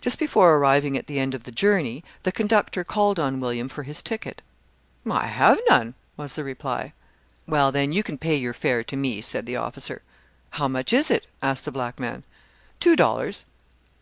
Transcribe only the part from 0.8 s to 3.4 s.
at the end of the journey, the conductor called on